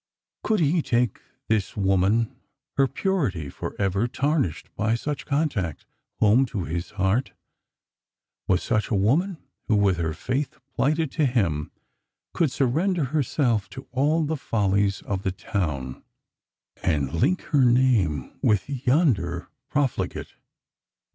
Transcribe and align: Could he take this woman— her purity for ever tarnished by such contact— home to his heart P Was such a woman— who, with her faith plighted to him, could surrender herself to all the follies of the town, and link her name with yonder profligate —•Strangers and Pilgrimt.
Could 0.43 0.61
he 0.61 0.81
take 0.81 1.21
this 1.47 1.77
woman— 1.77 2.35
her 2.77 2.87
purity 2.87 3.49
for 3.51 3.75
ever 3.79 4.07
tarnished 4.07 4.73
by 4.75 4.95
such 4.95 5.27
contact— 5.27 5.85
home 6.19 6.47
to 6.47 6.63
his 6.63 6.89
heart 6.97 7.25
P 7.25 7.31
Was 8.47 8.63
such 8.63 8.89
a 8.89 8.95
woman— 8.95 9.37
who, 9.67 9.75
with 9.75 9.97
her 9.97 10.13
faith 10.15 10.57
plighted 10.75 11.11
to 11.11 11.27
him, 11.27 11.69
could 12.33 12.49
surrender 12.49 13.03
herself 13.13 13.69
to 13.69 13.85
all 13.91 14.25
the 14.25 14.37
follies 14.37 15.03
of 15.03 15.21
the 15.21 15.31
town, 15.31 16.03
and 16.81 17.13
link 17.13 17.41
her 17.53 17.63
name 17.63 18.33
with 18.41 18.67
yonder 18.87 19.49
profligate 19.69 20.27
—•Strangers 20.29 20.33
and 20.33 20.43
Pilgrimt. 20.45 20.45